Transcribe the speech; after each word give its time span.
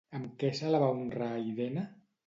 Amb 0.19 0.31
què 0.43 0.49
se 0.61 0.71
la 0.77 0.81
va 0.85 0.89
honrar 0.95 1.31
a 1.37 1.47
Irene? 1.53 1.89